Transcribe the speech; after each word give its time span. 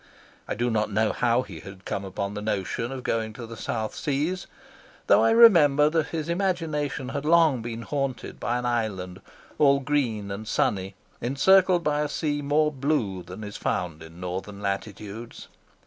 I 0.47 0.55
do 0.55 0.71
not 0.71 0.91
know 0.91 1.11
how 1.13 1.43
he 1.43 1.59
had 1.59 1.85
come 1.85 2.03
upon 2.03 2.33
the 2.33 2.41
notion 2.41 2.91
of 2.91 3.03
going 3.03 3.33
to 3.33 3.45
the 3.45 3.55
South 3.55 3.93
Seas, 3.93 4.47
though 5.05 5.23
I 5.23 5.29
remember 5.29 5.91
that 5.91 6.07
his 6.07 6.27
imagination 6.27 7.09
had 7.09 7.23
long 7.23 7.61
been 7.61 7.83
haunted 7.83 8.39
by 8.39 8.57
an 8.57 8.65
island, 8.65 9.21
all 9.59 9.79
green 9.79 10.31
and 10.31 10.47
sunny, 10.47 10.95
encircled 11.21 11.83
by 11.83 12.01
a 12.01 12.09
sea 12.09 12.41
more 12.41 12.71
blue 12.71 13.21
than 13.21 13.43
is 13.43 13.57
found 13.57 14.01
in 14.01 14.19
Northern 14.19 14.59
latitudes. 14.59 15.49